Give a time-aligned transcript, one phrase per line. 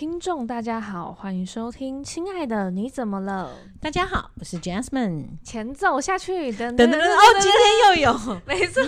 [0.00, 3.50] 听众大家好，欢迎收听《亲爱的你怎么了》。
[3.82, 5.26] 大家好，我是 Jasmine。
[5.44, 8.82] 前奏下去，等等等哦，今天又有， 没错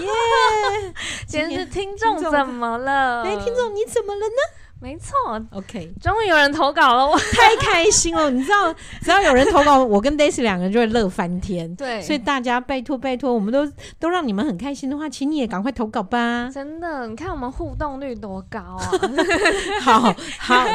[1.27, 3.25] 今天是听众怎么了？
[3.25, 4.62] 哎，听众你怎么了呢？
[4.83, 5.14] 没错
[5.53, 8.29] ，OK，终于有人投稿了，我太开心了。
[8.35, 11.72] 你知道，只要有人投稿，我跟 Daisy 两个人就会乐翻天。
[11.77, 13.64] 对，所以大家拜托拜托，我们都
[14.00, 16.50] 都让你们很开心的话，请你也赶快投稿吧。
[16.53, 18.91] 真的，你看我们互动率多高啊！
[19.81, 20.14] 好好，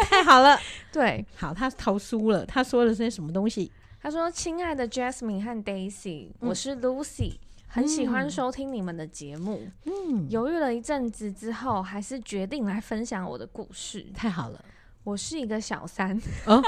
[0.03, 0.58] 太好了。
[0.89, 3.69] 对，好，他投书了，他说的是什么东西？
[4.02, 7.33] 他说：“亲爱的 Jasmine 和 Daisy，我是 Lucy。
[7.33, 14.05] 嗯”很喜欢收听你们的节目，嗯，犹豫了一阵子之后，还是决定来分享我的故事。
[14.16, 14.63] 太好了。
[15.03, 16.20] 我是一个小三。
[16.45, 16.61] 哦，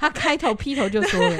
[0.00, 1.36] 他开头劈头就说了：“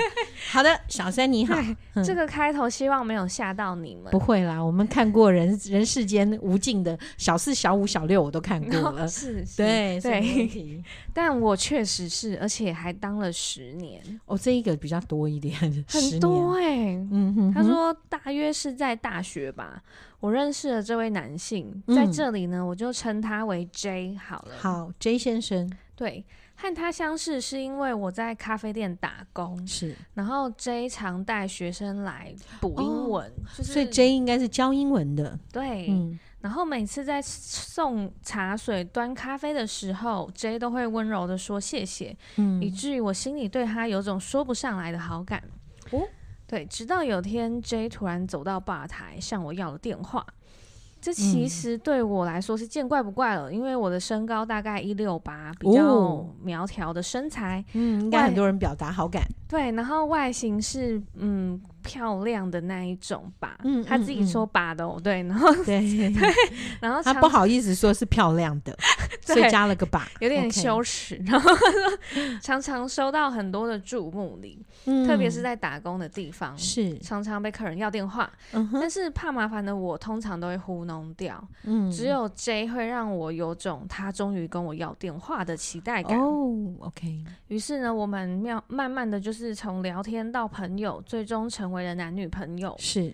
[0.51, 1.57] 好的，小三你好。
[2.05, 4.11] ”这个开头希望没有吓到你们。
[4.11, 9.03] 不会啦，我们看过人 人世间无尽的小四、小五、小六，我都看过了。
[9.05, 10.83] 哦、是，是，对对。
[11.13, 14.03] 但我确实是，而且还当了十年。
[14.27, 16.95] 哦，这一个比较多一点，很多哎、欸。
[17.11, 19.83] 嗯哼，哼，他说大约是在大学吧，
[20.21, 24.55] 我认识了这位男性，在这里呢，我就称他为 J 好了。
[24.59, 25.71] 好，J 先生。
[25.97, 26.25] 对。
[26.65, 45.43] 和他相识是因为我在咖啡店打工，是，然后 J 常带学生来补英文，哦就是，所以 J 应该是教英文的，对，嗯，然后每次在送茶水、端咖啡的时候，J 都会温柔的说谢谢，嗯，以至于我心里对他有种说不上来的好感，
[45.91, 46.01] 哦，
[46.47, 50.27] 对，直到有天 J 突然走到吧台向我要了电话。
[51.05, 59.23] 这其实对我来说是见怪不怪了，嗯、因为我的身高大概一六八，比较苗条的身材，嗯，应该很多人表达好感。
[59.47, 61.61] 对，然后外形是嗯。
[61.85, 65.85] 漂亮的那一种吧，嗯，他自己说吧的哦，对，然后对。
[65.85, 66.33] 对，
[66.81, 68.77] 然后他不好意思说是漂亮的，
[69.21, 71.21] 所以加了个吧，有点羞耻。
[71.27, 71.99] 然后他说
[72.41, 75.07] 常常收到很多的注目礼，嗯。
[75.07, 76.99] 特别是在打工的地方，是。
[77.01, 86.19] 常常被客人要电话，嗯但是怕麻烦的我通常都会糊弄掉，嗯，只有 J 会让我有种他终于跟我要电话的期待感。
[86.19, 93.13] 哦，OK，于是呢，我们妙慢慢的就是从聊天到朋友，最终成为了男女朋友，是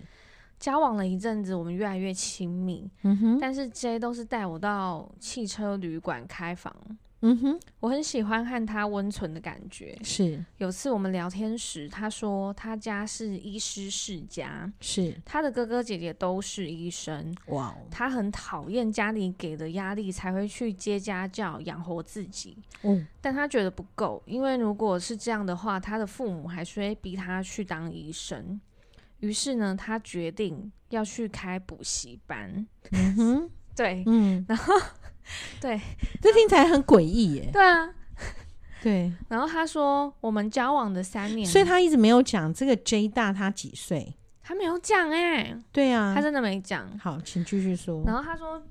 [0.59, 2.89] 交往了一阵子，我们越来越亲密。
[3.01, 6.73] 嗯哼，但是 J 都是带我到汽车旅馆开房。
[7.23, 9.95] 嗯哼，我很喜欢和他温存的感觉。
[10.03, 17.35] 是有次我们聊天时，他说他家是医师世家，是他的哥哥姐姐都是医生。
[17.47, 22.57] 哇，他很讨厌家里给的压力，才会去接家教养活自己。
[22.81, 28.59] 嗯，但他觉得不够，因为如果是这样的话，他的父母还是会逼他去当医生。
[29.19, 32.65] 于是呢，他决定要去开补习班。
[32.89, 34.73] 嗯哼， 对，嗯，然后。
[35.61, 35.79] 对，
[36.21, 37.49] 这听起来很诡异耶。
[37.51, 37.93] 对啊，
[38.81, 39.11] 对。
[39.29, 45.57] 然后他说，我们交往的三年，所以他一直没有讲这个 J 大他几岁，他没有讲哎。
[45.71, 46.97] 对啊，他真的没讲。
[46.99, 48.03] 好，请继续说。
[48.05, 48.61] 然后他说，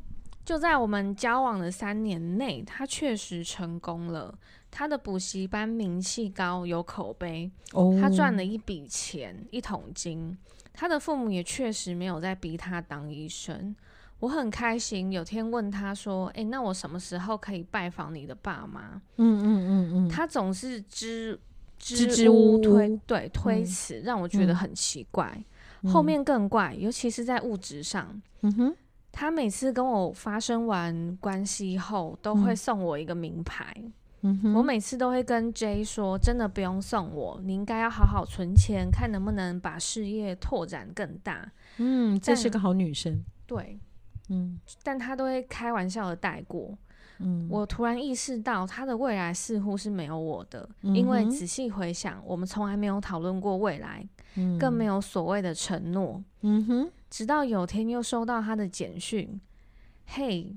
[0.44, 4.38] 就在我们交往的三年内，他确实成功了。
[4.72, 7.50] 他的补习班名气高，有口碑。
[7.72, 10.38] 哦，他赚了一笔钱，一桶金。
[10.72, 13.74] 他的父母也确实没有在逼他当医生。
[14.20, 21.38] 我很开心，有天问他说：“哎、欸，那我什么时候可以拜访你的爸妈？”嗯嗯嗯嗯，他总是支
[21.78, 25.42] 支支吾吾推对推辞，嗯，让我觉得很奇怪，
[25.82, 25.90] 嗯。
[25.90, 28.20] 后面更怪，尤其是在物质上。
[28.42, 28.76] 嗯哼，
[29.10, 33.74] 他每次跟我发生完关系后，都会送我一个名牌。
[34.20, 43.24] 嗯哼，我每次都会跟 J 说：“真的不用送我，你应该要好好存钱，看能不能把事业拓展更大。”嗯，这是个好女生。
[43.46, 43.80] 对。
[44.30, 46.76] 嗯，但他都会开玩笑的带过。
[47.22, 54.02] 嗯，我突然意识到他的未来似乎是没有我的，嗯、因为仔细回想，我们从来没有讨论过未来，
[54.36, 56.24] 嗯、更没有所谓的承诺。
[56.40, 59.38] 嗯哼，直到有天又收到他的简讯，
[60.06, 60.56] 嘿，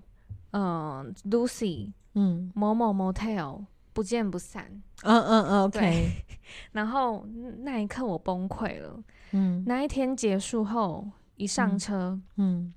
[0.51, 4.81] 嗯，Lucy，嗯，某某 Motel，不见不散。
[5.01, 6.11] 嗯嗯嗯，OK。
[6.71, 7.25] 然后
[7.63, 9.03] 那一刻我崩溃了。
[9.31, 11.05] 嗯，那一天结束后，
[11.35, 12.61] 一上车，嗯。
[12.61, 12.73] 嗯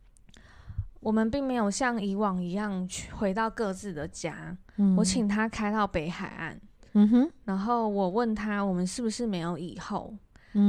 [1.06, 4.58] 我们并没有像以往一样去回到各自的家。
[4.74, 6.60] 嗯，我请他开到北海岸。
[6.94, 10.12] 嗯哼，然后我问他，我们是不是没有以后？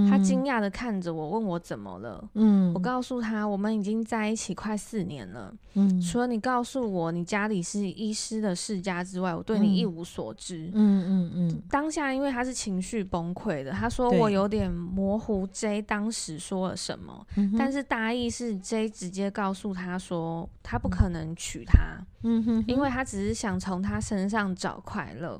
[0.09, 2.23] 他惊讶的看着我，问我怎么了。
[2.33, 5.53] 嗯，我告诉他，我们已经在一起快四年了。
[5.75, 10.69] 嗯，除了你告诉我你家里是医师的世家之外，我对你一无所知。
[10.73, 11.61] 嗯嗯嗯。
[11.69, 17.25] 当下因为他是情绪崩溃的，他说我有点模糊 J 当时说了什么，
[17.57, 21.97] 但是大意是 J 直接告诉他说他不可能娶她。
[22.23, 25.39] 嗯哼，因为他只是想从他身上找快乐。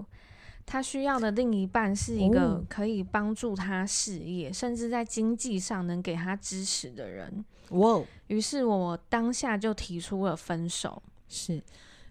[0.67, 7.45] 他需要的另一半是一个可以帮助他事业，哦、甚至在经济上能给他支持的人。
[7.69, 8.01] 哇！
[8.27, 11.01] 于是我当下就提出了分手。
[11.29, 11.63] 是，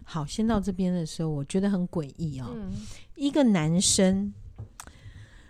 [0.05, 2.47] 好，先到这边的时候，我觉得很诡异哦。
[2.55, 2.73] 嗯、
[3.15, 4.33] 一个男生。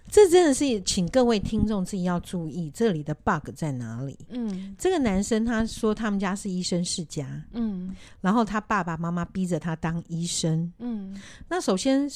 [0.08, 4.16] 这真的是，请各位听众自己要注意，这里的 bug 在哪里？
[4.28, 12.08] 嗯，这个男生他说他们家是医生世家，嗯，然后他爸爸妈妈逼着他当医生，嗯，那首先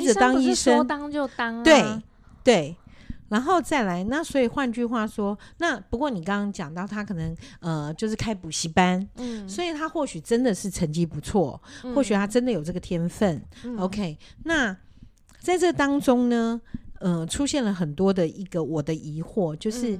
[0.00, 2.02] 逼着当医生，说当就当啊，对
[2.42, 2.76] 对，
[3.28, 14.76] 然后再来，那所以换句话说，那不过你刚刚讲到他可能呃就是开补习班，嗯，所以他或许真的是成绩不错，嗯，或许他真的有这个天分，嗯，OK，那
[15.38, 16.60] 在这当中呢？
[17.04, 19.98] 呃，出现了很多的一个我的疑惑，就是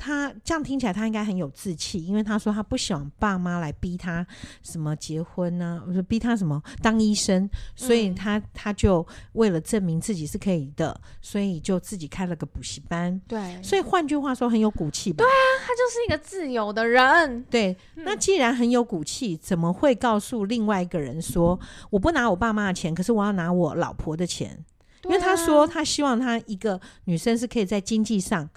[0.00, 4.26] 他、嗯、这样听起来他应该很有志气，因为他说他不喜欢爸妈来逼他
[4.62, 13.20] 什么结婚呢、啊，不是逼他什么当医生，所以他、嗯、他就为了证明自己是可以的，所以就自己开了个补习班。
[13.28, 15.18] 对，所以换句话说，很有骨气吧？
[15.18, 17.44] 对啊，他就是一个自由的人。
[17.50, 21.60] 对，那既然很有骨气，怎么会告诉另外一个人说
[21.90, 24.64] 我不拿我爸妈的钱，可是我要拿我老婆的钱？
[25.04, 28.48] 因为他说，他希望他一个女生是可以在经济上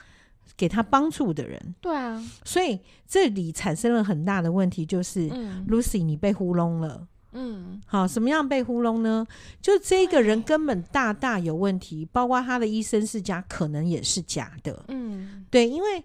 [0.55, 1.75] 给他帮助的人。
[1.81, 5.29] 对啊，所以这里产生了很大的问题，就是
[5.67, 7.07] Lucy，你被糊弄了。
[7.33, 9.25] 嗯，好，什么样被糊弄呢？
[9.61, 14.85] 就这个人根本大大有问题，包括他的医生世家可能也是假的。
[14.89, 16.03] 嗯，对，因为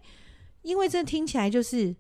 [0.63, 1.95] 因为这听起来就是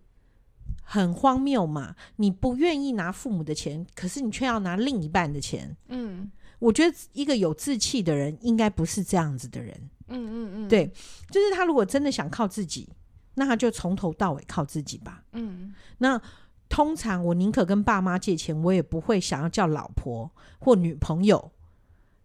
[0.82, 1.94] 很荒谬嘛。
[2.16, 5.76] 你不愿意拿父母的钱，可是你却要拿另一半的钱。
[5.88, 6.30] 嗯。
[6.58, 9.90] 我觉得一个有志气的人应该不是这样子的人。
[10.08, 10.86] 嗯嗯嗯，对，
[11.30, 12.88] 就是他如果真的想靠自己，
[13.34, 15.22] 那他就从头到尾靠自己吧。
[15.32, 16.20] 嗯，那
[16.68, 21.50] 通常我宁可跟爸妈借钱，我也不会想要叫老婆或女朋友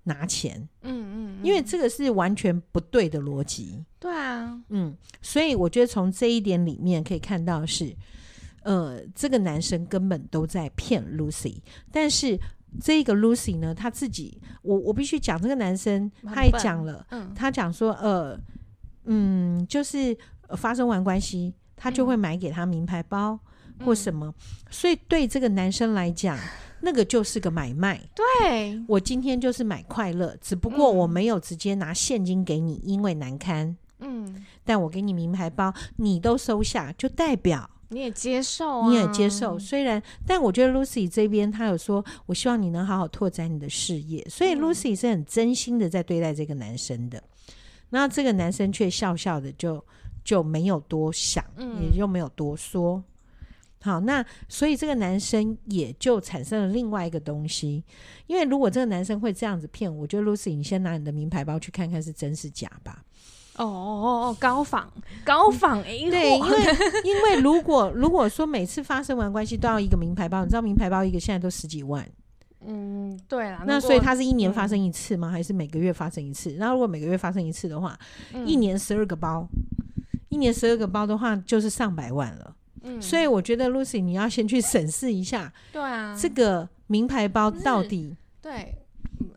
[0.03, 0.67] 拿钱。
[0.81, 3.83] 嗯嗯，因为这个是完全不对的逻辑。
[3.99, 7.95] 对啊，嗯，所以我觉得从这一点里面可以看到是，
[8.63, 12.39] 呃，这个男生根本都在骗 Lucy，但是。
[12.81, 18.39] 这个 Lucy 呢，他自己，我我必须讲，这个男生他也讲了，嗯、他讲说，呃，
[19.05, 20.17] 嗯，就是
[20.57, 23.39] 发生完关系，他就会买给他名牌包
[23.83, 24.33] 或什么，嗯、
[24.69, 26.37] 所以对这个男生来讲，
[26.81, 28.01] 那个就是个买卖。
[28.41, 33.75] 对，我今天就是买快乐，只不过我没有直接拿现金给你，因为难堪。
[33.99, 37.69] 嗯，但我给你名牌包，你都收下，就代表。
[37.89, 39.57] 你也接受啊，你也接受。
[39.59, 47.21] 虽然，但我觉得 Lucy 这边她有说，我希望你能好好拓展你的事业，所以 Lucy 是很真心的在对待这个男生的。
[47.89, 49.83] 那这个男生却笑笑的就
[50.23, 51.45] 就没有多想，
[51.81, 53.03] 也就没有多说。
[53.81, 57.83] 好，那所以这个男生也就产生了另外一个东西，
[58.27, 63.03] 因为如果这个男生会这样子骗我，我觉得 Lucy 你先拿你的名牌包去看看是真是假吧。
[63.57, 64.91] 哦哦哦，高仿
[65.23, 66.59] 高仿 A 货，对，因为
[67.05, 72.07] 因为如果如果说每次发生完关系都要一个名牌包，你知道名牌包一个现在都十几万，
[72.65, 75.29] 嗯，对啊，那所以它是一年发生一次吗？
[75.29, 76.55] 嗯、还是每个月发生一次？
[76.57, 77.97] 那如果每个月发生一次的话，
[78.33, 79.47] 嗯、一年十二个包，
[80.29, 82.55] 一年十二个包的话就是上百万了。
[82.81, 88.75] 嗯，所以我觉得 Lucy 你要先去审视一下，对啊，这个名牌包到底对。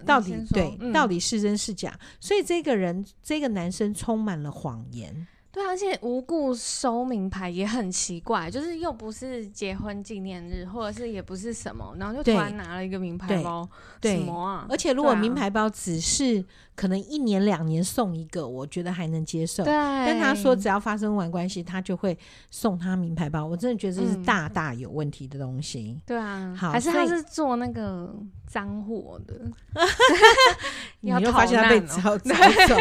[0.06, 1.98] 到底对，嗯、到底是真是假？
[2.20, 5.26] 所以这个人，这个男生充满了谎言。
[5.52, 13.66] 对，而且无故收名牌也很奇怪，就是又不是结婚纪念日，或者是也不是什么，然后就突然拿了一个名牌包，
[13.98, 14.66] 对，什么啊？
[14.68, 16.44] 而且如果名牌包只是
[16.76, 19.64] 可能一年两年送一个，我觉得还能接受。
[19.64, 22.16] 对，但他说只要发生完关系，他就会
[22.48, 25.96] 送他名牌包，我真的觉得这是大大有问题的东西。
[25.96, 28.14] 嗯、对啊，好，还是他是做那个
[28.46, 29.34] 脏货的？
[31.00, 32.34] 你又发现他被找 找
[32.68, 32.76] 走？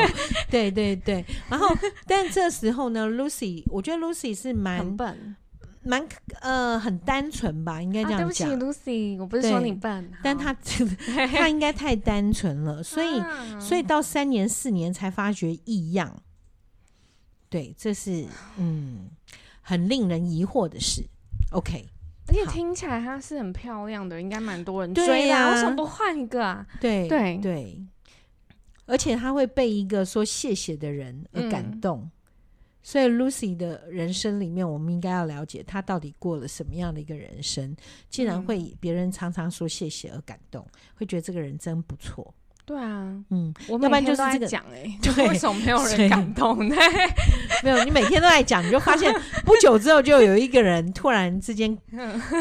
[0.51, 1.67] 对对对，然后
[2.05, 2.75] 但这时。
[2.75, 5.33] 候呢，Lucy，我觉得 Lucy 是蛮笨，
[5.85, 6.03] 蛮
[6.41, 8.49] 呃很单纯吧，应该这样讲。
[8.49, 10.51] 对不起，Lucy，我不是说你笨，但他
[11.31, 13.21] 他应该太单纯了，所以
[13.59, 16.21] 所以到三年四年才发觉异样。
[17.49, 18.25] 对，这是
[18.57, 19.11] 嗯
[19.61, 21.05] 很令人疑惑的事。
[21.51, 21.87] OK，
[22.27, 25.51] 而且听起来她是很漂亮的，应该蛮多人追呀。
[25.51, 26.65] 为什么不换一个啊？
[26.81, 27.85] 对对对，
[28.87, 32.09] 而且他会被一个说谢谢的人而感动。
[32.87, 37.75] 所以 Lucy 的人生里面，我们应该要了解她到底过了什么样的一个人生，
[38.11, 40.63] 竟然会别人常常说谢谢而感动，
[40.93, 42.31] 会觉得这个人真不错。
[42.63, 46.75] 对啊，嗯，我要不然就是这个讲哎，对， 为什么没有人感动呢？
[47.63, 49.11] 没有，你每天都在讲，你就发现
[49.43, 51.75] 不久之后就有一个人突然之间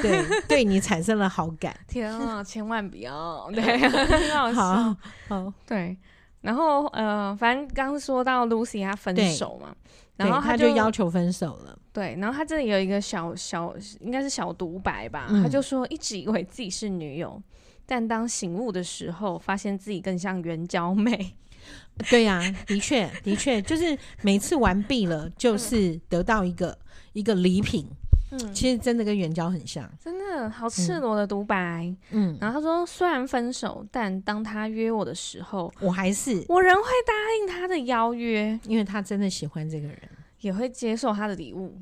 [0.03, 1.75] 对对你产生了好感。
[1.89, 3.89] 天啊，千万不要，对，
[4.31, 4.97] 好好
[5.27, 5.97] 好，对。
[6.45, 9.75] 然后呃，反正刚说到 Lucy 她分手嘛，
[10.17, 11.79] 然后他就要求分手了。
[11.91, 17.43] 对，然后他这里有一个小小应该是小独白吧，他就说一直以为自己是女友。
[17.87, 21.35] 但当醒悟的时候，发现自己更像援交妹。
[22.11, 26.79] 对呀、啊，的确，的确，就是每次完毕了，就是得到一个、嗯、
[27.15, 27.89] 一个礼品。
[28.41, 31.95] 嗯，其实真的跟援交很像，真的好赤裸的独白。
[32.11, 36.45] 嗯，然后他说，虽然分手，但当他约我的时候，我还是。
[36.49, 39.99] 我仍会答应他的邀约，因为他真的喜欢这个人，
[40.41, 41.77] 也会接受他的礼物。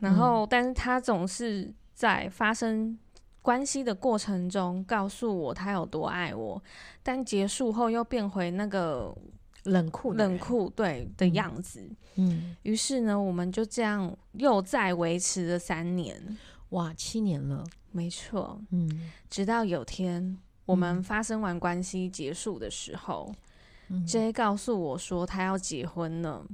[0.00, 2.98] 然后，嗯、但是他总是在发生。
[3.40, 6.62] 关系的过程中，告诉我他有多爱我，
[7.02, 9.14] 但结束后又变回那个
[9.68, 11.88] 冷酷冷酷对的样子。
[12.16, 16.36] 嗯，于是呢，我们就这样又再维持了三年。
[16.70, 18.60] 哇，七年了，没错。
[18.70, 23.32] 嗯，直到有天我们发生完关系结束的时候，
[23.88, 26.44] 嗯，J 告诉我说他要结婚了。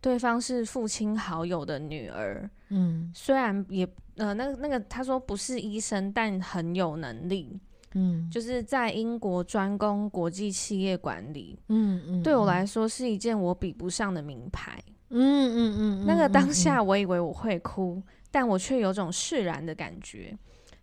[0.00, 3.86] 对方是父亲好友的女儿，嗯，虽然也
[4.16, 7.58] 呃，那个那个他说不是医生，但很有能力，
[7.98, 15.18] 嗯，就是在英国专攻国际企业管理，嗯嗯，对我来说是一件我比不上的名牌，嗯
[15.56, 20.36] 嗯嗯，那个当下我以为我会哭，但我却有种释然的感觉，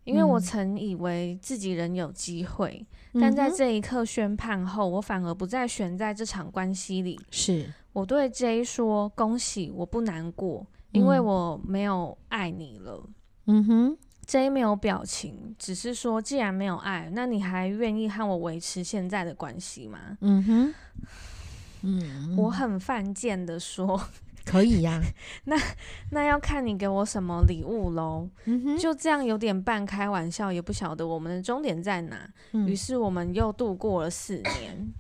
[0.06, 7.72] 因为我曾以为自己仍有机会，但在这一刻宣判后，我反而不再悬在这场关系里，是。
[7.94, 13.08] 我对 J 说：“恭喜，我不难过，因为我没有爱你了。”
[13.46, 20.74] 嗯哼，J 没有表情，只是说：“既然没有爱，那你还愿意和我维持现在的关系吗？”嗯哼，
[21.82, 24.02] 嗯，我很犯贱的说：
[24.46, 25.02] “可以呀、啊。
[25.46, 25.64] 那”那
[26.12, 28.30] 那要看你给我什么礼物喽。
[28.46, 32.30] 嗯哼，就这样有点半开玩笑，也不晓得我们的终点在哪。
[32.52, 34.94] 于、嗯、是我们又度过了四年。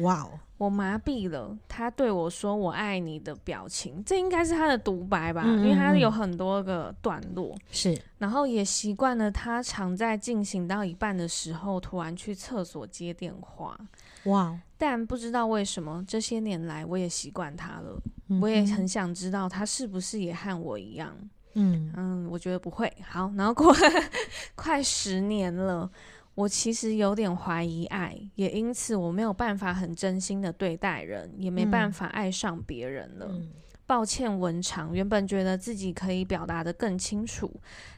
[0.00, 0.40] 哇哦！
[0.56, 5.42] 我麻痹了他对我说“我爱你”的表情，这应该是他的独白吧？
[5.44, 8.00] 嗯嗯嗯，因为他有很多个段落，是。
[8.18, 13.78] 然后也习惯了他常在进行到一半的时候，突然去厕所接电话。
[14.24, 14.58] 哇！
[14.78, 18.00] 但不知道为什么，这些年来我也习惯他了。
[18.40, 21.14] 我也很想知道他是不是也和我一样。
[21.54, 22.92] 嗯嗯，我觉得不会。
[23.06, 23.78] 好，然后过了
[24.56, 25.90] 快十年了。
[26.34, 33.26] 我其实有点怀疑爱，也因此我没有办法很真心的对待人，也没办法爱上别人了。
[33.30, 33.50] 嗯、
[33.86, 37.48] 抱歉，文长，原本觉得自己可以表达的更清楚，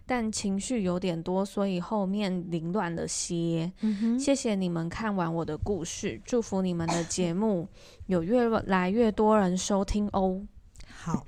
[0.05, 3.73] 但情绪有点多，所以后面凌乱了些。
[3.81, 4.19] 嗯。
[4.19, 7.67] 谢谢你们看完我的故事，祝福你们的节目
[8.07, 10.43] 有越来越多人收听哦。
[10.87, 11.25] 好，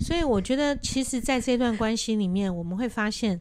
[0.00, 3.40] 所以我觉得，其实，在这段关系里面，我们会发现，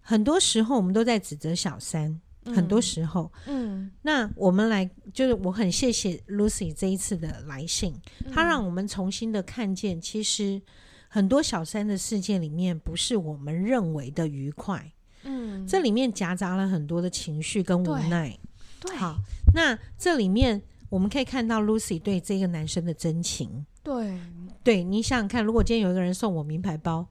[0.00, 2.20] 很多时候我们都在指责小三。
[2.54, 7.94] 很多时候，嗯，那我们来，就是我很谢谢 Lucy 这一次的来信，
[8.32, 10.60] 她让我们重新的看见，其实
[11.08, 14.92] 很多小三的世界里面不是我们认为的愉快，
[15.24, 18.38] 嗯，这里面夹杂了很多的情绪跟无奈，
[18.80, 19.16] 对，好，
[19.54, 24.18] 那这里面我们可以看到 Lucy 对这个男生的真情，对，
[24.62, 27.06] 对，你想想看，如果今天有一个人送我名牌包，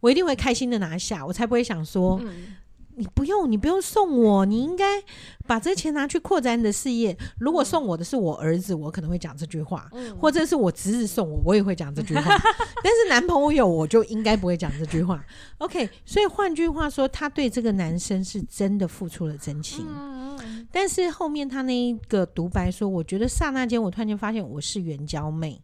[0.00, 2.18] 我一定会开心的拿下，我才不会想说。
[2.22, 2.56] 嗯
[2.96, 4.84] 你不用，你不用送我，你应该
[5.46, 7.16] 把这钱拿去扩展你的事业。
[7.38, 12.22] 如果送我的是我儿子，我可能会讲这句话；嗯、或者是我侄子送我，我也会讲这句话。
[12.84, 15.24] 但是男朋友，我就应该不会讲这句话。
[15.58, 19.86] OK，所以换句话说，他对这个男生是真的付出了真情。
[19.88, 25.62] 嗯、但是后面他那一个独白说：“我觉得刹那间，我突然间发现我是援交妹。”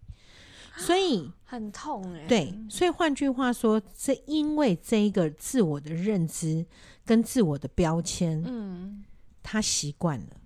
[0.78, 2.26] 所以 很痛哎、欸。
[2.26, 6.64] 对，所以换句话说，这因为这一个自我的认知。
[7.08, 9.02] 跟自我的标签，嗯，
[9.42, 10.36] 他习惯了，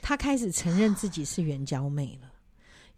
[0.00, 2.32] 他开始承认自己是援交妹了，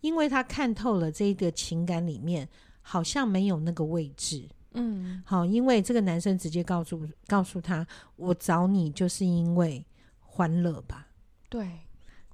[0.02, 2.48] 因为他看透了这个情感里面
[2.80, 7.84] 好像没有那个位置，嗯，好，因为这个男生直接告诉告诉他，
[8.14, 9.84] 我找你就是因为
[10.20, 11.08] 欢乐吧，
[11.48, 11.68] 对。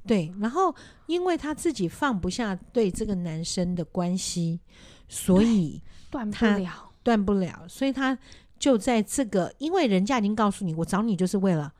[0.06, 0.72] 对，然后
[1.06, 4.60] 因为他自己放不下对这个男生的关系，
[5.08, 8.16] 所以断不了，断不了，所以他。
[8.58, 11.72] 就在这个，因为人家已经告诉你，我找你就是为了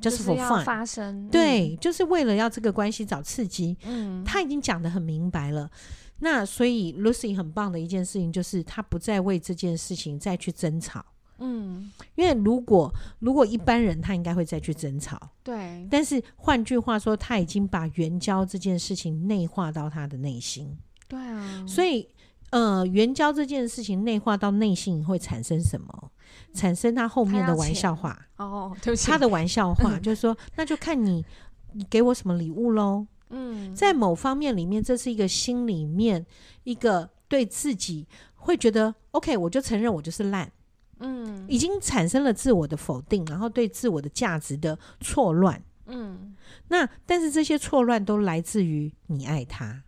[0.00, 3.76] ，just for fun，发生，对，嗯、就是为了要这个关系找刺激。
[3.84, 5.70] 嗯，他已经讲得很明白了。
[6.18, 11.04] 那所以 Lucy 很棒的一件事情就是，他不再为这件事情再去争吵。
[11.38, 15.88] 嗯，因为如果如果一般人他应该会再去争吵，对。
[15.90, 20.76] 但是换句话说，他已经把援交这件事情内化到他的内心，
[21.08, 21.64] 对啊。
[21.66, 22.06] 所以
[22.50, 26.10] 呃，援交这件事情内化到内心会产生什么？
[26.52, 31.24] 产生他后面的玩笑话哦，对不起，他的玩笑话 就是说，那就看你
[31.72, 33.06] 你给我什么礼物喽。
[33.28, 36.26] 嗯，在某方面里面，这是一个心里面
[36.64, 40.50] 一个对自己会觉得 OK，我就承认我就是烂。
[40.98, 45.62] 嗯，已经产生了自我的否定，然后对自我的价值的错乱。
[45.86, 46.34] 嗯，
[46.68, 49.82] 那但是这些错乱都来自于你爱他。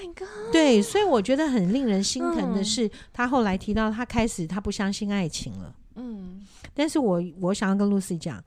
[0.00, 0.52] Oh my god！
[0.52, 5.74] 对，所以我觉得很令人心疼的是，嗯、他后来提到他开始他不相信爱情了。
[5.96, 8.42] 嗯，但是我我想要跟 Lucy 讲，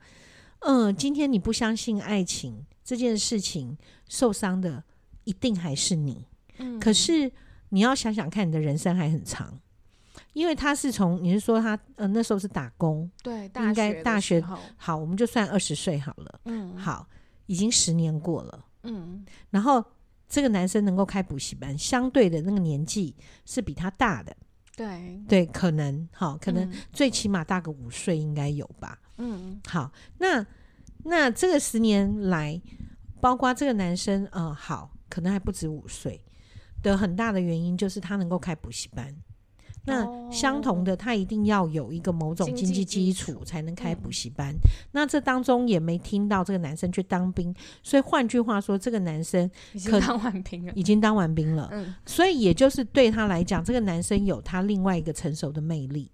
[0.60, 3.76] 嗯、呃，今天你不相信爱情这件事情，
[4.08, 4.82] 受伤的
[5.24, 6.26] 一定还是你。
[6.58, 7.30] 嗯，可是
[7.68, 9.58] 你要想想看，你的人生还很长。
[10.32, 14.42] 因为他是从你是说他呃那时候是打工，对，应该大学
[14.76, 17.06] 好，我们就算二十岁好了，嗯，好，
[17.46, 19.84] 已经十年过了，嗯，然后
[20.34, 23.14] 这个男生能够开补习班，相对的那个年纪
[23.46, 24.36] 是比他大的，
[24.74, 25.22] 对。
[25.28, 30.44] 对，可能好，可能最起码大个五岁应该有吧，嗯，好，那
[31.04, 32.60] 那这个十年来，
[33.20, 36.20] 包括这个男生，嗯、呃，好，可能还不止五岁
[36.82, 39.14] 的很大的原因就是他能够开补习班。
[39.86, 44.52] 那相同的，他一定要有一个某种经济基础才能开补习班。
[44.52, 44.58] 嗯、
[44.92, 51.68] 那这当中也没听到这个男生去当兵，所以换句话说，这个男生已经当完兵了，已经当完兵了。
[51.72, 56.10] 嗯，所以也就是对他来讲，这个男生有他另外一个成熟的魅力。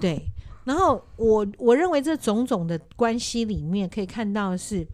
[0.00, 0.22] 对，
[0.64, 4.86] 然后我我认为这种种的关系里面可以看到的是。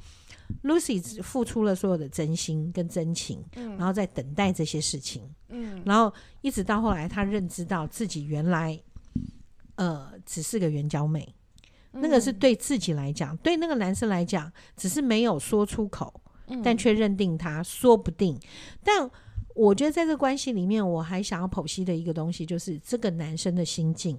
[0.62, 8.80] Lucy 付出了所有的真心跟真情，嗯，然后在等待这些事情，嗯，然后一直到后来，她认知到自己原来，
[9.76, 11.34] 呃，只是个圆角妹，
[11.92, 18.38] 嗯，那个是对自己来讲，对那个男生来讲，只是没有说出口，嗯，但却认定他说不定。
[18.82, 19.10] 但
[19.54, 24.18] 我觉得在这个关系里面，我还想要剖析的一个东西，就是这个男生的心境。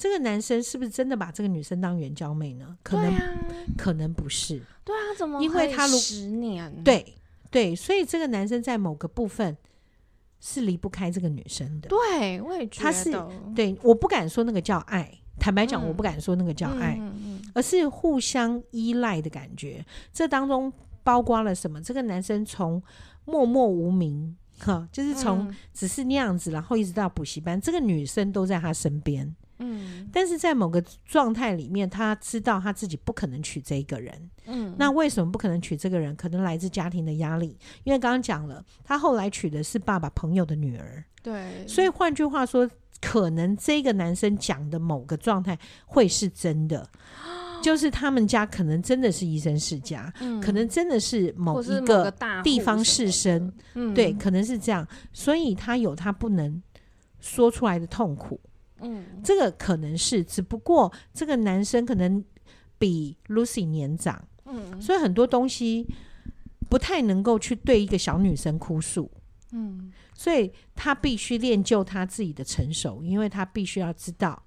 [0.00, 2.74] 这个男生是不是真的把这个女生当援交妹呢？
[2.82, 3.34] 可能，啊、
[3.76, 4.62] 可能不是。
[4.82, 5.42] 对啊，怎么？
[5.42, 7.14] 因为他十年，对
[7.50, 9.54] 对，所以这个男生在某个部分
[10.40, 11.90] 是离不开这个女生的。
[11.90, 12.84] 对，我也觉得。
[12.84, 13.14] 他是
[13.54, 15.12] 对，我不敢说那个叫爱。
[15.38, 19.84] 坦白讲，我不敢说那个叫爱，嗯嗯嗯、而是互相依赖的感觉。
[20.14, 21.78] 这当中包括了什么？
[21.82, 22.82] 这个男生从
[23.26, 29.36] 默默无名，哈，就是从只是那样子，然后一直到补习班，这个女生都在他身边。
[29.60, 34.30] 嗯，但是在某个状态里面，他知道他自己不可能娶这一个人。
[34.46, 36.16] 嗯，那为什么不可能娶这个人？
[36.16, 37.56] 可能来自家庭的压力。
[37.84, 41.04] 因为刚刚讲了，他后来娶的是爸爸朋友的女儿。
[41.22, 42.68] 对，所以换句话说，
[43.00, 46.88] 可能这个男生讲的某个状态会是真的，
[47.62, 52.10] 就是他们家可能真的是医生世家，嗯，可能真的是某一个
[52.42, 53.52] 地方士绅。
[53.74, 56.62] 嗯，对，可能是这样，所以他有他不能
[57.20, 58.40] 说出来的痛苦。
[58.80, 62.24] 嗯，这个可能是，只不过这个男生可能
[62.78, 65.86] 比 Lucy 年长，嗯，所以很多东西
[66.68, 69.10] 不太能够去对一个小女生哭诉，
[69.52, 74.42] 嗯，所以他必须练就他自己的成熟，因为他必须要知道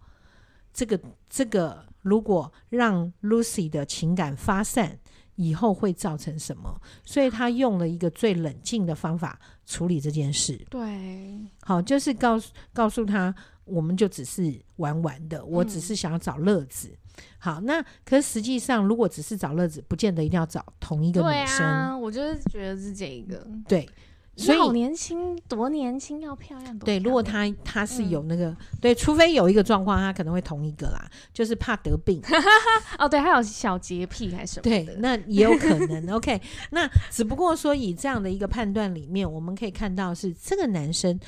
[0.74, 4.98] 这个这个如果让 Lucy 的情感发散
[5.36, 10.60] 以后会造成什么，所以他用了一个最冷静的方法处理这件事。
[10.72, 13.34] 对，好，就是告诉告诉他。
[13.66, 16.90] 我们就只是玩玩的，我只是想要找乐子。
[16.90, 16.98] 嗯、
[17.38, 22.02] 好，那可是实际上，如果只是找乐子，不见得一定要找同一个女生。
[22.02, 23.48] 我就是觉得是这个。
[23.68, 23.88] 对，
[24.36, 27.00] 所以好年轻，多年轻要漂亮，多漂亮。
[27.00, 32.20] 对，如果他他是有那个，嗯、对，除非有一个状况，他可能会同一个啦，就是怕得病。
[32.98, 34.64] 哦，对，还有小洁癖还是什么？
[34.64, 36.10] 对，那也有可能。
[36.16, 41.20] OK，那只不过说以这样的一个判断里面，我们可以看到是这个男生。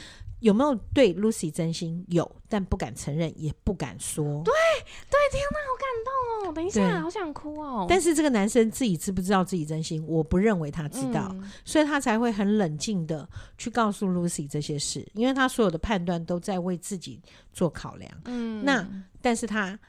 [0.46, 2.06] 有没有对 Lucy 真心？
[2.10, 4.24] 有，但不敢承认，也不敢说。
[4.44, 4.54] 对
[5.10, 6.54] 对，天哪，好感动哦！
[6.54, 7.88] 等一下，好想哭哦。
[7.90, 10.06] 但是这个男生自己知不知道自己真心？
[10.06, 13.28] 我不认为他知道，嗯、所以他才会很冷静的
[13.58, 17.20] 去告诉 Lucy 这些事，因为他所有的判断都在为自己
[17.52, 18.12] 做考量。
[18.26, 18.88] 嗯，那
[19.24, 19.80] 但是他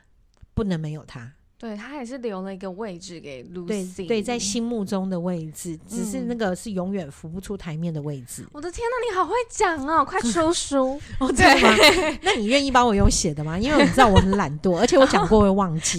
[0.55, 1.31] 不能没有他。
[1.59, 8.43] 对，他也是留了一个位置给 Lucy，对，对，在心目中的位置，只是那个是永远浮不出台面的位置。
[8.43, 10.05] 嗯、我的天哪，你好会讲哦！
[10.05, 11.71] 快 出书哦，对吗？
[12.21, 13.59] 那你愿意帮我用写的吗？
[13.59, 15.99] 因为你知道我很懒惰，而且我讲过会忘记，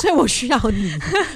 [0.00, 0.92] 所以我需要你。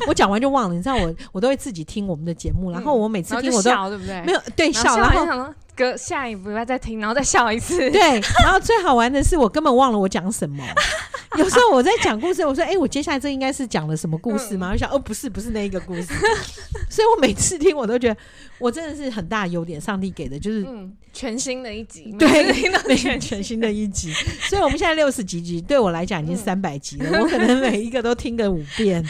[0.08, 4.20] 我讲完就忘了，你知道我我都会自己听我们的节目，然后我每次听我都、嗯、对不对？
[4.22, 5.54] 没有对笑，然后。
[5.76, 7.90] 隔下一步要再听，然后再笑一次。
[7.90, 10.64] 对，然后最好玩的是，我根本忘了我讲什么。
[11.38, 16.06] 有时候我在讲故事，我说：“哎、欸，我接下来这应该是讲了什么故事吗？”嗯、我想：“哦，不是，不是那一个故事。
[16.88, 18.16] ”所以我每次听，我都觉得
[18.58, 22.28] 我真的是很大优点，上帝给的就是、嗯、全新的一集，对，
[22.86, 24.12] 每全，全新的一集。
[24.48, 27.20] 所以我们现在六十几集，对我来讲已经三百集了、嗯。
[27.20, 29.04] 我可能每一个都听个五遍。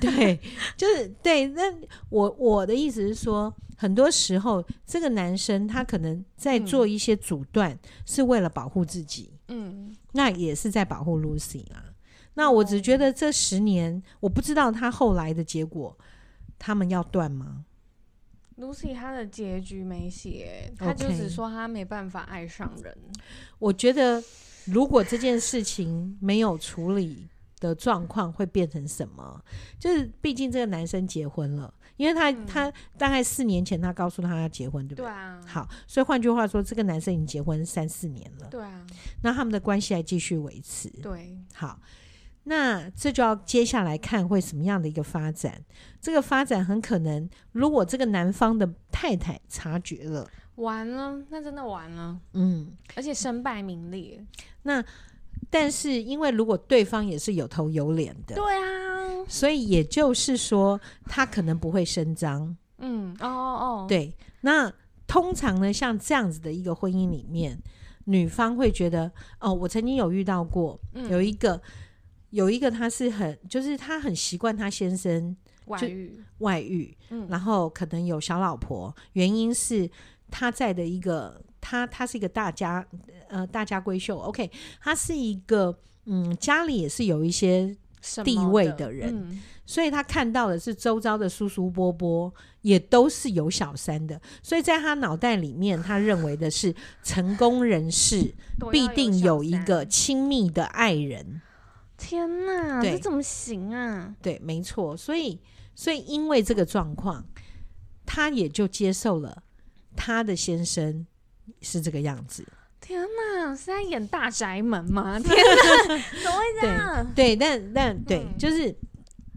[0.00, 0.38] 对，
[0.76, 1.48] 就是对。
[1.48, 1.62] 那
[2.08, 9.32] 我我的意思是说，很多时候这个男生他可能在做一些阻断，是为了保护自己。
[9.48, 9.92] 嗯。
[10.14, 11.92] 那也是在保护 Lucy 啦。
[12.34, 15.96] 那我只觉得这十年，我不知道他后来的结果，
[16.58, 17.64] 他们要断吗
[18.58, 22.96] ？Lucy 她的结局没写，她就只说她没办法爱上人。
[23.58, 24.22] 我觉得
[24.64, 27.28] 如果这件事情没有处理
[27.60, 29.42] 的状况，会变成什么？
[29.78, 31.72] 就是毕竟这个男生结婚了。
[31.96, 35.04] 因为他、嗯、他大概四年前，他告诉他要结婚，对不对？
[35.04, 35.40] 对啊。
[35.46, 38.48] 好，所以换句话说，这个男生已经结婚三四年了。
[38.50, 38.86] 对啊。
[39.22, 40.88] 那他们的关系还继续维持。
[41.02, 41.38] 对。
[41.54, 41.80] 好，
[42.44, 45.62] 那这就要接下来看会什么样的一个发展。
[46.00, 52.20] 这个发展很可能，如果这个男方的太太察觉了，完了，那真的完了。
[52.32, 52.72] 嗯。
[52.96, 54.24] 而且身败名裂。
[54.62, 54.84] 那
[55.50, 59.24] 但是因为如果对方也是有头有脸的，对啊。
[59.26, 62.54] 所以也就是说，他可能不会声张。
[62.78, 64.14] 嗯，哦哦哦，对。
[64.42, 64.70] 那
[65.06, 67.58] 通常呢，像这样子的一个婚姻里面，
[68.04, 71.58] 女方会觉得，哦，我曾经有遇到过，嗯、有一个
[72.30, 75.34] 有一个他是很，就是他很习惯他先生
[75.66, 79.88] 外遇外遇，嗯，然后可能有小老婆，原因是
[80.30, 82.86] 他在的一个他他是一个大家
[83.28, 84.50] 呃大家闺秀，OK，
[84.80, 85.74] 他是一个
[86.04, 87.74] 嗯家里也是有一些。
[88.22, 98.34] 地位的人，嗯，所以他看到的是周遭的叔叔伯伯也都是有小三的，所以在他脑袋里面，他认为的是 成功人士
[98.70, 101.40] 必定有一个亲密的爱人。
[101.96, 104.14] 天哪，这怎么行啊？
[104.20, 104.94] 对，没错。
[104.94, 105.40] 所以，
[105.74, 107.24] 所以因为这个状况，
[108.04, 109.44] 他也就接受了
[109.96, 111.06] 他的先生
[111.60, 112.46] 是这个样子。
[112.80, 115.16] 天哪，是在演大宅门吗？
[115.24, 115.86] 天哪，
[116.22, 117.14] 怎么会这样？
[117.14, 118.76] 对，对，但但对，嗯，就是，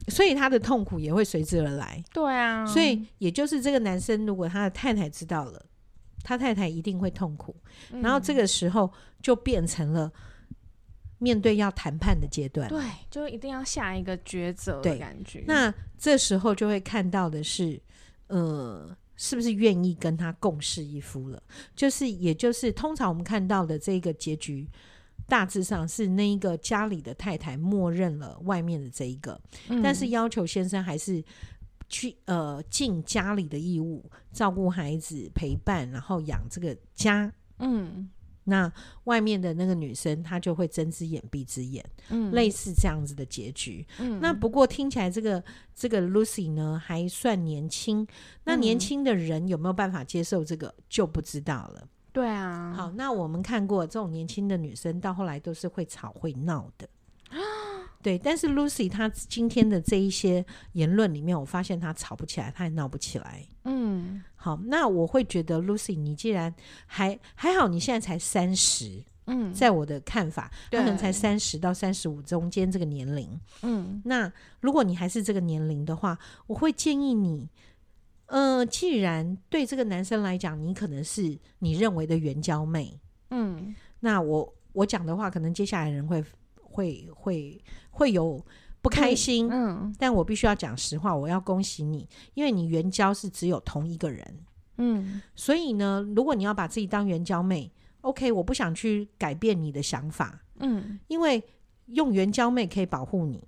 [0.10, 2.04] 所以他的痛苦也会随之而来。
[2.12, 5.66] 对啊，所以也就是这个男生，如果他的太太知道了，
[6.24, 7.56] 他太太一定会痛苦。
[7.94, 8.92] 嗯，然后这个时候
[9.22, 10.12] 就变成了
[11.20, 12.68] 面对要谈判的阶段。
[12.68, 15.46] 对，就一定要下一个抉择的感觉。
[15.48, 17.82] 那这时候就会看到的是，
[18.28, 18.94] 呃。
[19.18, 21.44] 是不是愿意跟他共侍一夫了？
[21.76, 24.70] 就是，也就是通常我们看到的这个结局，
[25.28, 31.22] 大致上是那一个家里的太太默认了外面的这一个，嗯、但是要求先生还是
[31.90, 37.34] 去呃尽家里的义务，照顾孩子、陪伴，然后养这个家。
[37.60, 38.10] 嗯。
[38.48, 38.72] 那
[39.04, 43.86] 外面的那个女生，她就会睁只眼闭只眼，嗯，类似这样子的结局。
[44.00, 45.44] 嗯，那不过听起来这个
[45.76, 48.08] 这个 Lucy 呢还算年轻，
[48.46, 51.88] 那年轻的人有没有办法接受这个就不知道了。
[52.14, 56.88] 对啊，好，那我们看过这种年轻的女生到后来都是会吵会闹的。
[58.08, 63.46] 对，但是 Lucy 她今天的这一些言论里面，我发现她吵不起来，她也闹不起来。
[63.66, 77.50] 嗯，好，那我会觉得 Lucy，你既然还还好，你现在才三十，嗯，在我的看法，可能才三十到三十五中间这个年龄，嗯，那如果你还是这个年龄的话，我会建议你，
[78.28, 82.98] 呃，既然对这个男生来讲，你可能是你认为的援交妹，
[83.32, 86.24] 嗯，那我我讲的话，可能接下来人会。
[86.70, 87.60] 会会
[87.98, 88.46] 会有
[88.80, 94.38] 不开心，嗯，但我必须要讲实话，我要恭喜你，因为你援交是只有同一个人，
[94.78, 101.44] 嗯，所以呢，如果你要把自己当援交妹，OK，我不想去改变你的想法，嗯，因为
[101.88, 103.44] 用援交妹可以保护你。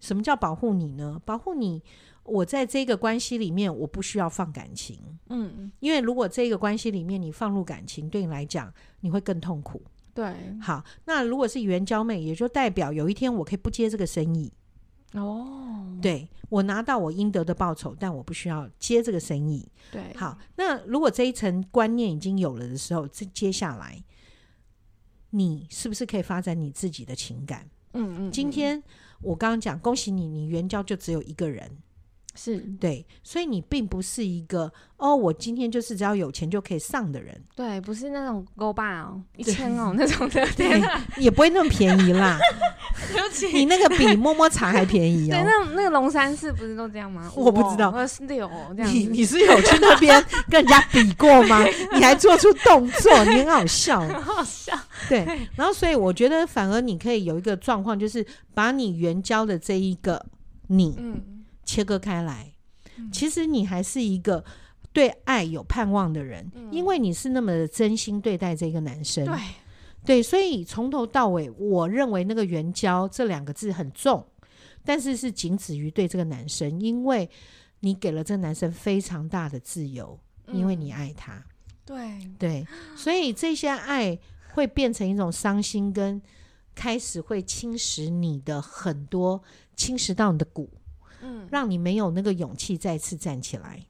[0.00, 1.18] 什么叫保护你呢？
[1.24, 1.82] 保护你，
[2.24, 4.98] 我在这个关系里面，我不需要放感情，
[5.30, 9.80] 嗯，因为如果这个关系里面你放入感情，对你来讲，你会更痛苦。
[10.14, 14.52] 对，好，那如果是援交妹，也就代表有一天我可以不接这个生意
[15.12, 15.98] 哦。
[16.00, 19.66] 对，我拿到我应得的报酬，但我不需要接这个生意。
[19.90, 24.00] 对，好，那如果这一层观念已经有了的时候，这接下来
[25.30, 27.68] 你是不是可以发展你自己的情感？
[27.92, 28.30] 嗯嗯，嗯。
[28.30, 28.80] 今天
[29.20, 31.68] 我刚刚讲，恭喜你，你援交就只有一个人。
[32.34, 37.40] 是对，所以你并不是一个哦，我今天就是只要有钱就可以上的人。
[37.54, 40.82] 对，不是那种勾八哦，一千哦那种的， 对，
[41.16, 42.38] 也不会那么便宜啦。
[43.52, 45.34] 你那个比摸摸茶还便宜哦。
[45.38, 47.30] 对，那那个龙山寺不是都这样吗？
[47.36, 48.92] 我不知道，二十六这样。
[48.92, 51.64] 你你是有去那边跟人家比过吗？
[51.92, 54.76] 你还做出动作，你很好笑，很好笑。
[55.08, 55.24] 对，
[55.56, 60.24] 然后所以我觉得反而你可以有一个状况，就是把你原交的这一个
[60.68, 61.22] 你，嗯。
[61.64, 62.52] 切割开来，
[63.12, 64.44] 其实你还是一个
[64.92, 69.24] 对爱有盼望的人，嗯、因为你是那么的真心对待这个男生。
[69.24, 69.36] 对，
[70.04, 74.24] 对，所以从头到尾，我认为那个“援交”这两个字很重，
[74.84, 77.28] 但是是仅止于对这个男生，因为
[77.80, 80.18] 你给了这个男生非常大的自由，
[80.52, 81.34] 因为你爱他。
[81.34, 81.44] 嗯、
[81.84, 84.18] 对对，所以这些爱
[84.54, 86.22] 会变成一种伤心，跟
[86.74, 89.42] 开始会侵蚀你的很多，
[89.74, 90.70] 侵蚀到你的骨。
[91.24, 93.86] 嗯，让你没有那个勇气再次站起来，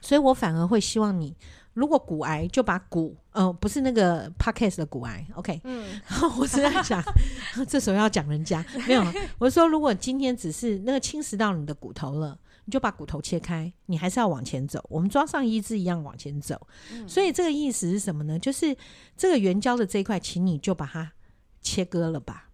[0.00, 1.36] 所以我反而会希望你，
[1.74, 6.00] 如果骨癌就把骨，呃，不是那个 podcast 的骨癌，OK，嗯，
[6.38, 7.02] 我是在讲，
[7.68, 9.04] 这时候要讲人家没有，
[9.38, 18.38] 我说如果今天只是那个侵蚀到你的骨头了，你就把骨头切开，你还是要往前走，我们装上义肢一样往前走，嗯，所以这个意思是什么呢？
[18.38, 18.76] 就是
[19.16, 21.12] 这个圆胶的这一块，请你就把它
[21.60, 22.48] 切割了吧，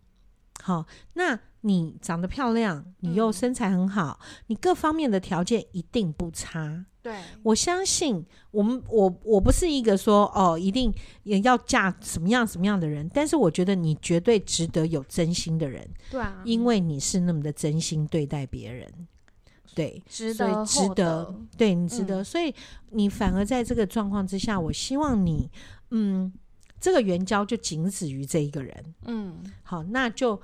[0.63, 1.39] 好，那。
[1.63, 6.85] 你长得漂亮，你又身材很好，嗯、你各方面的条件一定不差。
[7.01, 10.93] 对，我相信我们，我我不是一个说哦，一定
[11.25, 15.89] 也要嫁什么样什么样的人，但是我觉得你绝对值得有真心的人。
[16.11, 18.89] 对啊，因为你是那么的真心对待别人，
[19.75, 22.55] 对，值得，所以值得，对你值得，嗯、所以
[22.91, 25.51] 你反而在这个状况之下，我希望你，
[25.91, 26.33] 嗯，
[26.81, 28.95] 这个援交就仅止于这一个人。
[29.07, 30.41] 嗯，好，那就。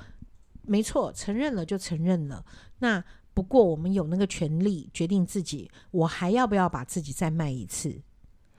[0.68, 2.44] 没错，承认了就承认了。
[2.78, 3.02] 那
[3.34, 8.00] 不过我们有那个权利决定自己，我还要不要把自己再卖一次？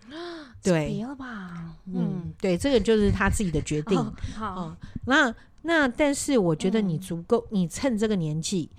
[0.64, 1.76] 对，别了吧。
[1.86, 3.96] 嗯，嗯，对，这个就是他自己的决定。
[4.00, 8.70] 哦、好，嗯、那那但是我觉得你足够，嗯、你趁这个年纪，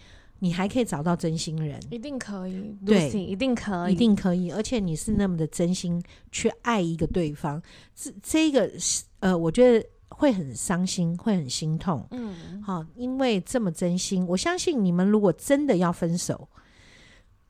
[0.41, 2.77] 你还可以找到真心人，一定可以。
[2.85, 4.51] 对一定可以，一定可以。
[4.51, 7.63] 而且你是那么的真心去爱一个对方，
[7.95, 9.87] 这这个是呃，我觉得。
[10.11, 16.49] 会很伤心，会很心痛，嗯，好，因为这么真心，我相信你们如果真的要分手，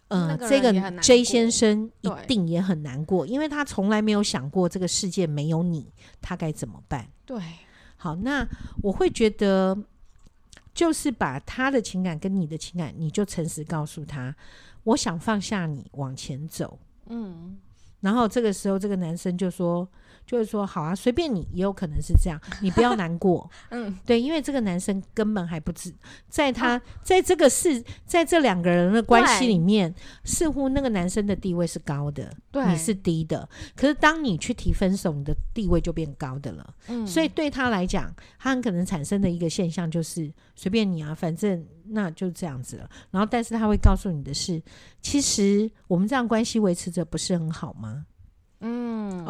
[0.08, 7.08] 呃，这个 J 先生一定也很难过，因为他从来没有想过这个世界没有你，他该怎么办？
[7.24, 7.40] 对，
[7.96, 8.46] 好，那
[8.82, 9.76] 我会觉得，
[10.72, 14.36] 就是把他的情感跟你的情感，你就诚实告诉他，
[14.84, 17.58] 我想放下你，往前走，嗯，
[18.00, 19.88] 然后这个时候，这个男生就说。
[20.30, 23.50] 就是说，好啊，随便你，也有可能是这样，你不要难过。
[23.70, 25.92] 嗯，对，因为这个男生根本还不知，
[26.28, 33.48] 在他、啊、在这个事，在这两个人的关系里面，似乎那个男生的地位是高的，对，你是低的。
[33.74, 36.74] 可是当你去提分手，你的地位就变高的了。
[36.86, 42.88] 嗯，所以对他来讲，他很可能产生的一个现象就是，随便你啊，反正那就这样子了。
[43.10, 44.62] 然后，但是他会告诉你的是，
[45.02, 48.06] 其实我们这样关系维持着不是很好吗？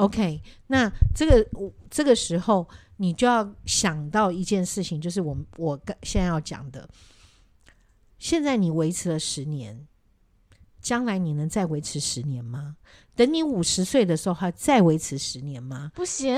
[0.01, 1.47] 嗯，OK，那这个
[1.91, 6.89] 这个时候你就要想到一件事情，就是我我现在要讲的，
[8.19, 9.87] 现在你维持了十年，
[10.81, 12.77] 将来你能再维持十年吗？
[13.15, 15.93] 等你五十岁的时候还再维持十年吗？
[15.95, 16.35] 不行。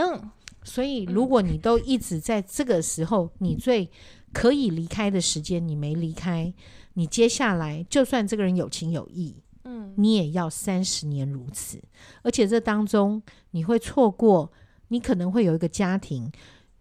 [0.64, 3.90] 所以如果你都一直在这个时候，你最
[4.33, 6.55] 可以离开的时间你没离开，
[6.94, 9.37] 你接下来就算这个人有情有义。
[9.64, 11.81] 嗯，你也要三十年如此，
[12.22, 13.22] 而且这当中
[13.53, 14.53] 你会错过，
[14.88, 16.31] 你可能会有一个家庭，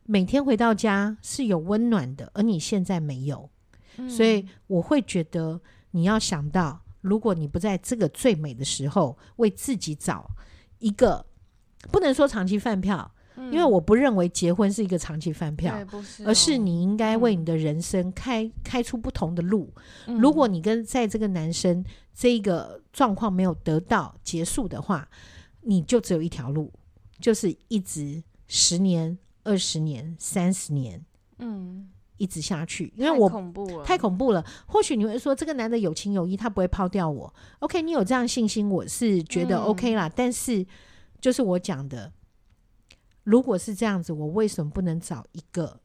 [0.05, 3.49] 每天回到家是有温暖的，而你现在没有，
[3.97, 10.29] 嗯，所以我会觉得你要想到，如果你不在这个最美的时候为自己找
[10.79, 11.25] 一个，
[11.91, 13.11] 不能说长期饭票。
[13.49, 19.73] 因为我不认为结婚是一个长期饭票，是哦、而是你应该为你的人生开、嗯、开出不同的路。
[20.05, 25.09] 嗯、如果你跟在这个男生这个状况没有得到结束的话，
[25.61, 26.71] 你就只有一条路，
[27.19, 31.03] 就是一直十年、二十年、三十年，
[31.39, 32.93] 嗯，一直下去。
[32.95, 34.45] 因为我太恐怖了，太恐怖了。
[34.67, 37.33] 或许你会说，这个男的有情有义，他不会抛掉我。
[37.59, 40.07] OK，你有这样信心，我是觉得 OK 啦。
[40.07, 40.65] 嗯、但是，
[41.19, 42.11] 就是我讲的。
[43.31, 45.79] 如果是这样子，我为什么不能找一个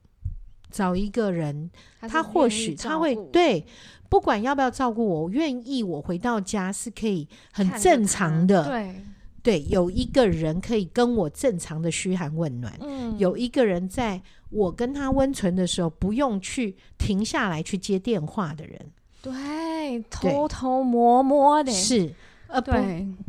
[0.71, 1.71] 找一个人？
[2.01, 3.65] 他或许他会对，
[4.09, 8.65] 不管要不要照顾我，我愿意我回到家是可以很正常的。
[8.65, 9.03] 对
[9.43, 12.77] 对，有一个人可以跟我正常的嘘寒问暖。
[12.81, 18.91] 嗯，有一个人在我跟他温存的时候，不用去停下来去接电话的人。
[19.23, 22.13] 对，偷偷摸摸的，是，
[22.49, 22.73] 呃，不，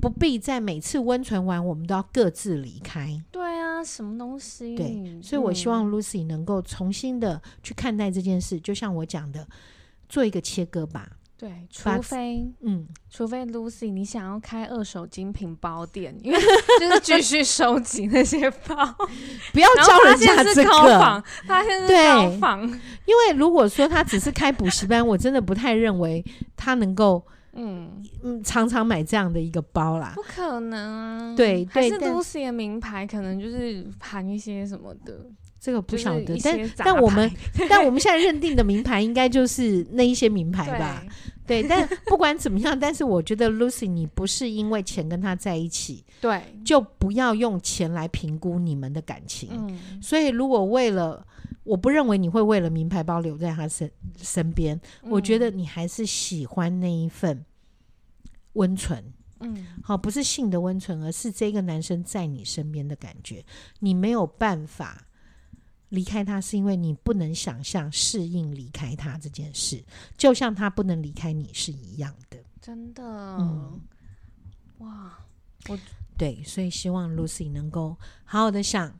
[0.02, 3.22] 不必在每次温存完，我们都要各自离开。
[3.32, 4.76] 对啊，什么东西？
[4.76, 9.48] 对，所以我希望 Lucy 能够重新的去看待这件事，就像我讲的，
[10.08, 11.10] 做一个切割吧。
[11.40, 16.40] 对，除非嗯，除非 Lucy 你想要开二手精品包店，因为
[16.80, 18.76] 就是继续收集那些包，
[19.54, 21.24] 不要教人家这个。
[21.46, 22.64] 他现在是高仿，
[23.06, 26.26] 因为如果说他只是开补习班，我真的不太认为
[26.56, 27.24] 他能够
[27.58, 31.36] 嗯嗯常常买这样的一个包啦，不可能啊。
[31.36, 35.26] 对，对，还是 Lucy 的名牌可能就是含一些什么的。
[35.60, 37.30] 这个不晓得，但但我们
[37.68, 41.04] 但我们现在认定的名牌应该就是那一些名牌吧？
[41.48, 49.50] 对，对，但不管怎么样，但是我觉得 Lucy，你不是因为钱跟他在一起，对，就不要用钱来评估你们的感情。
[49.52, 51.26] 嗯，所以如果为了，
[51.68, 57.46] 我不认为你会为了名牌包留在他身身边，嗯，我觉得你还是喜欢那一份
[58.54, 59.04] 温存。
[59.40, 63.46] 嗯，好，不是性的温存，而是这个男生在你身边的感觉，
[63.80, 65.04] 你没有办法。
[65.90, 69.82] 离开他是因为你不能想象适应离开他这件事，
[70.18, 72.38] 就像他不能离开你是一样的。
[72.60, 73.02] 真的，
[73.40, 73.80] 嗯，
[74.80, 75.18] 哇，
[75.70, 75.80] 我
[76.18, 78.94] 对，所以希望 Lucy 能够好好的想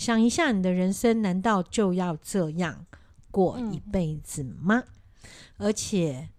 [0.00, 2.86] 想一下，你的人生难道就要这样
[3.30, 4.82] 过一辈子吗？
[4.86, 6.30] 嗯，而且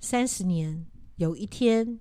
[0.00, 0.86] 三十年
[1.16, 2.00] 有一天，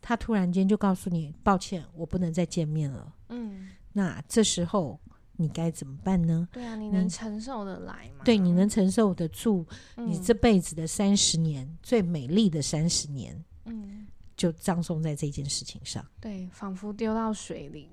[0.00, 3.14] 他突然间就告诉你，抱歉，我不能再见面了。
[3.28, 4.98] 嗯，那这时候。
[5.38, 6.48] 你该怎么办呢？
[6.50, 8.24] 对啊，你能承受得来吗？
[8.24, 16.02] 对，你能承受得住你这辈子的三十年，嗯、最美丽的三十年，嗯，就葬送在这件事情上。
[16.18, 17.90] 对，仿佛丢到水里，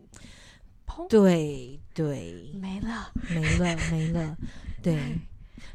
[0.96, 1.08] 砰！
[1.08, 4.38] 对对，没了，没了，没了。
[4.84, 5.18] 对，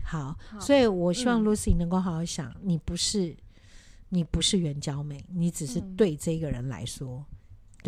[0.05, 3.37] 好，好，所以我希望 Lucy 能够好好想，嗯、你不是，
[4.11, 7.25] 你不是援交美，你只是对这个人来说。
[7.31, 7.38] 嗯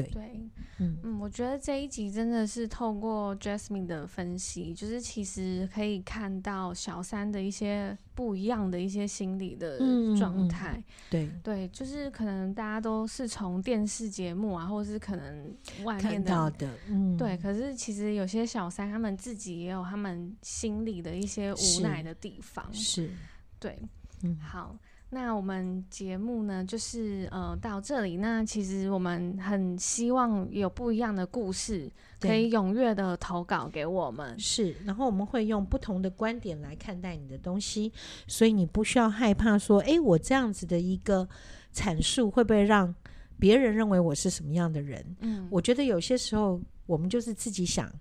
[0.02, 9.78] 对，对嗯嗯，我觉得这一集真的是透过 Jasmine 的分析，就是其实可以看到小三的一些不一样的一些心理的
[10.16, 10.76] 状态。
[10.76, 17.36] 嗯嗯、对对，就是可能大家都是从电视节目啊，或者是可能外面的，看到的，嗯，对。
[17.36, 22.66] 可是其实有些小三他们自己也有他们心里的一些无奈的地方。
[22.72, 23.10] 是，是
[23.58, 23.78] 对，
[24.22, 24.76] 嗯，好。
[25.12, 28.18] 那我们节目呢，就是呃到这里。
[28.18, 34.38] 那其实我们很希望有不一样的故事，可以踊跃的投稿给我们。
[34.38, 37.92] 是，然后我们会用不同的观点来看待你的东西，
[38.28, 41.28] 所以你不需要害怕说，诶，我这样子的一个
[41.74, 42.94] 阐述会不会让
[43.36, 45.04] 别人认为我是什么样的人？
[45.22, 47.92] 嗯，我觉得有些时候我们就是自己想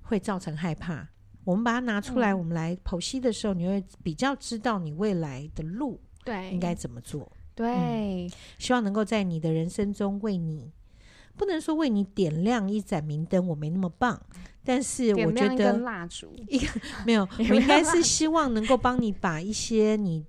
[0.00, 1.06] 会造成害怕。
[1.44, 6.00] 我们把它拿出来，嗯、我们来剖析的时候，你会比较知道你未来的路。
[6.24, 7.30] 对，应该怎么做？
[7.54, 10.70] 对、嗯，希望能够在你的人生中为你，
[11.36, 14.20] 不能说为你点亮一盏明灯，我没那么棒，
[14.64, 16.32] 但是我觉得蜡烛。
[16.48, 16.66] 一个
[17.04, 20.24] 没有，我应该是希望能够帮你把一些你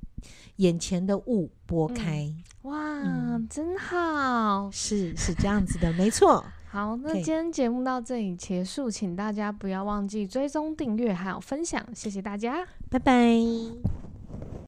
[0.57, 2.43] 眼前的雾拨开、嗯。
[2.63, 6.43] 哇、嗯，真好，是是这样子的，没错。
[6.69, 14.12] 好，那今天节目到这里结束，请大家不要忘记追踪、订阅还有分享，谢谢大家，拜拜。